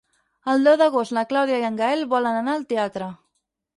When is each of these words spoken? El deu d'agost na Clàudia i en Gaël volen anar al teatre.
El 0.53 0.63
deu 0.67 0.77
d'agost 0.81 1.13
na 1.17 1.25
Clàudia 1.33 1.59
i 1.65 1.67
en 1.69 1.77
Gaël 1.81 2.01
volen 2.15 2.39
anar 2.41 2.57
al 2.59 2.67
teatre. 2.73 3.11